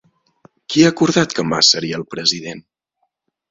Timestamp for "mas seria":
1.51-2.01